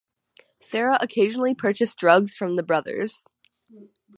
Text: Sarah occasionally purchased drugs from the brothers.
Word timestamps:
Sarah 0.59 0.97
occasionally 0.99 1.53
purchased 1.53 1.99
drugs 1.99 2.33
from 2.35 2.55
the 2.55 2.63
brothers. 2.63 3.23